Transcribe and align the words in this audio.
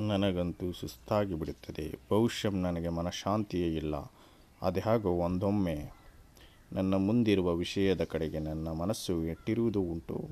ನನಗಂತೂ 0.00 0.72
ಸುಸ್ತಾಗಿ 0.72 1.34
ಬಿಡುತ್ತದೆ. 1.34 1.98
ಬಹುಶಃ 2.10 2.50
ನನಗೆ 2.50 2.88
ಮನಃಶಾಂತಿಯೇ 2.88 3.76
ಇಲ್ಲ. 3.76 3.96
ಅದ್ಯಾಗೋ 4.62 5.10
ಒಂದೊಮ್ಮೆ 5.10 5.92
ನನ್ನ 6.72 6.94
ಮುಂದಿರುವ 6.94 7.54
ವಿಷಯದ 7.54 8.04
ಕಡೆಗೆ 8.04 8.38
ನನ್ನ 8.38 8.68
ಮನಸ್ಸು 8.68 9.24
ಎಟ್ಟಿರುವುದೂ 9.24 9.80
ಉಂಟು. 9.80 10.28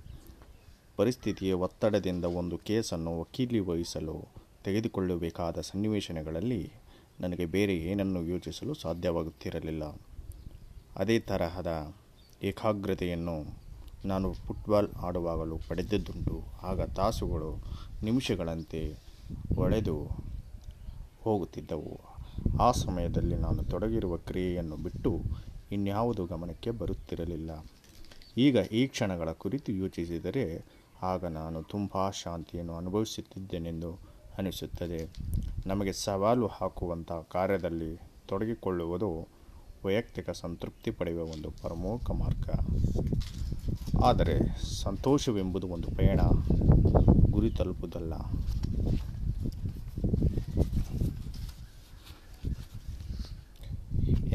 ಪರಿಸ್ಥಿತಿಯ 0.96 1.52
ಒತ್ತಡದಿಂದ 1.52 2.24
ಒಂದು 2.24 2.58
ಕೇಸನ್ನು 2.58 3.20
ವಕೀಲಿ 3.20 3.58
ವಹಿಸಲು 3.58 4.24
ತೆಗೆದುಕೊಳ್ಳಬೇಕಾದ 4.64 5.60
ಸನ್ನಿವೇಶನಗಳಲ್ಲಿ 5.60 6.72
ನನಗೆ 7.20 7.46
ಬೇರೆ 7.46 7.76
ಏನನ್ನು 7.76 8.24
ಯೋಚಿಸಲು 8.24 8.74
ಸಾಧ್ಯವಾಗುತ್ತಿರಲಿಲ್ಲ. 8.74 9.82
ಅದೇ 10.96 11.18
ತರಹದ 11.18 11.94
ಏಕಾಗ್ರತೆಯನ್ನು 12.42 13.60
ನಾನು 14.04 14.32
ಫುಟ್ಬಾಲ್ 14.32 14.88
ಆಡುವಾಗಲೂ 14.92 15.58
ಪಡೆದದ್ದುಂಟು. 15.68 16.42
ಆಗ 16.62 16.80
ತಾಸುಗಳು 16.82 17.56
ನಿಮಿಷಗಳಂತೆ 18.02 19.05
ಒಳೆದು 19.56 20.04
ಹೋಗುತ್ತಿದ್ದವು. 21.22 22.00
ಆ 22.60 22.72
ಸಮಯದಲ್ಲಿ 22.72 23.36
ನಾನು 23.36 23.64
ತೊಡಗಿರುವ 23.64 24.16
ಕ್ರಿಯೆಯನ್ನು 24.16 24.76
ಬಿಟ್ಟು 24.76 25.20
ಇನ್ಯಾವುದು 25.72 26.26
ಗಮನಕ್ಕೆ 26.26 26.70
ಬರುತ್ತಿರಲಿಲ್ಲ. 26.70 27.50
ಈಗ 28.36 28.56
ಈ 28.56 28.86
ಕ್ಷಣಗಳ 28.86 29.32
ಕುರಿತು 29.32 29.72
ಯೋಚಿಸಿದರೆ 29.72 30.64
ಆಗ 31.02 31.24
ನಾನು 31.24 31.62
ತುಂಬ 31.62 32.10
ಶಾಂತಿಯನ್ನು 32.10 32.76
ಅನುಭವಿಸುತ್ತಿದ್ದೇನೆಂದು 32.76 33.98
ಅನಿಸುತ್ತದೆ. 34.38 35.10
ನಮಗೆ 35.66 35.92
ಸವಾಲು 35.92 36.46
ಹಾಕುವಂಥ 36.46 37.12
ಕಾರ್ಯದಲ್ಲಿ 37.12 38.00
ತೊಡಗಿಕೊಳ್ಳುವುದು 38.28 39.28
ವೈಯಕ್ತಿಕ 39.84 40.30
ಸಂತೃಪ್ತಿ 40.30 40.90
ಪಡೆಯುವ 40.90 41.22
ಒಂದು 41.22 41.50
ಪ್ರಮುಖ 41.50 42.10
ಮಾರ್ಗ. 42.10 42.48
ಆದರೆ 44.04 44.62
ಸಂತೋಷವೆಂಬುದು 44.82 45.68
ಒಂದು 45.68 45.88
ಪಯಣ 45.88 46.20
ಗುರಿ 47.30 47.50
ತಲುಪುವುದಲ್ಲ. 47.50 48.14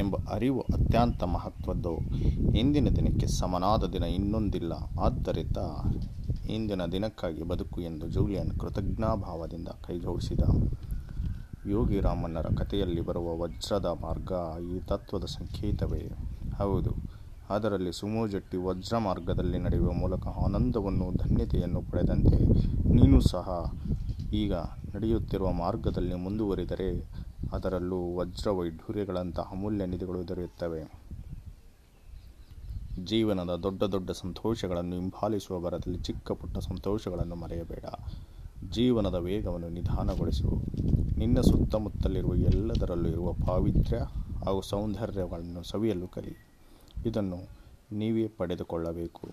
ಎಂಬ 0.01 0.15
ಅರಿವು 0.29 0.61
ಅತ್ಯಂತ 0.73 1.23
ಮಹತ್ವದ್ದು. 1.35 1.93
ಇಂದಿನ 2.57 2.89
ದಿನಕ್ಕೆ 2.89 3.27
ಸಮನಾದ 3.39 3.83
ದಿನ 3.93 4.05
ಇನ್ನೊಂದಿಲ್ಲ. 4.17 4.73
ಆದ್ದರಿಂದ 4.99 5.59
ಇಂದಿನ 6.49 6.85
ದಿನಕ್ಕಾಗಿ 6.91 7.43
ಬದುಕು 7.43 7.79
ಎಂದು 7.81 8.05
ಜೂಲಿಯನ್ 8.07 8.51
ಕೃತಜ್ಞಾಭಾವದಿಂದ 8.59 9.69
ಕೈಜೋಡಿಸಿದ. 9.85 10.43
ಯೋಗಿ 11.65 11.97
ರಾಮಣ್ಣರ 11.99 12.47
ಕಥೆಯಲ್ಲಿ 12.57 13.01
ಬರುವ 13.01 13.27
ವಜ್ರದ 13.39 13.87
ಮಾರ್ಗ 14.01 14.31
ಈ 14.73 14.79
ತತ್ವದ 14.79 15.25
ಸಂಕೇತವೇ. 15.25 16.03
ಹೌದು, 16.57 16.91
ಅದರಲ್ಲಿ 17.49 17.91
ಸುಮೋಜಟ್ಟಿ 17.93 18.57
ವಜ್ರ 18.57 18.97
ಮಾರ್ಗದಲ್ಲಿ 18.97 19.57
ನಡೆಯುವ 19.57 19.91
ಮೂಲಕ 19.93 20.25
ಆನಂದವನ್ನು, 20.45 21.07
ಧನ್ಯತೆಯನ್ನು 21.17 21.81
ಪಡೆದಂತೆ 21.91 22.37
ನೀನು 22.93 23.19
ಸಹ 23.29 23.47
ಈಗ 24.33 24.53
ನಡೆಯುತ್ತಿರುವ 24.95 25.49
ಮಾರ್ಗದಲ್ಲಿ 25.53 26.15
ಮುಂದುವರಿದರೆ 26.15 26.89
ಅದರಲ್ಲೂ 27.51 28.15
ವಜ್ರ 28.15 28.49
ವೈಢೂರ್ಯಗಳಂತಹ 28.49 29.49
ಅಮೂಲ್ಯ 29.51 29.85
ನಿಧಿಗಳು 29.85 30.27
ದೊರೆಯುತ್ತವೆ. 30.27 31.01
ಜೀವನದ 33.03 33.55
ದೊಡ್ಡ 33.55 33.83
ದೊಡ್ಡ 33.83 34.11
ಸಂತೋಷಗಳನ್ನು 34.11 34.95
ಹಿಂಬಾಲಿಸುವ 34.95 35.59
ಬರದಲ್ಲಿ 35.59 35.99
ಚಿಕ್ಕ 35.99 36.31
ಪುಟ್ಟ 36.31 36.57
ಸಂತೋಷಗಳನ್ನು 36.57 37.35
ಮರೆಯಬೇಡ. 37.35 37.85
ಜೀವನದ 38.69 39.15
ವೇಗವನ್ನು 39.15 39.69
ನಿಧಾನಗೊಳಿಸು. 39.69 40.61
ನಿನ್ನ 41.17 41.41
ಸುತ್ತಮುತ್ತಲಿರುವ 41.41 42.35
ಎಲ್ಲದರಲ್ಲೂ 42.35 43.09
ಇರುವ 43.09 43.33
ಪಾವಿತ್ರ್ಯ 43.33 43.97
ಹಾಗೂ 44.45 44.61
ಸೌಂದರ್ಯಗಳನ್ನು 44.61 45.63
ಸವಿಯಲು 45.63 46.07
ಕಲಿ. 46.07 46.37
ಇದನ್ನು 47.05 47.37
ನೀವೇ 47.91 48.27
ಪಡೆದುಕೊಳ್ಳಬೇಕು. 48.27 49.27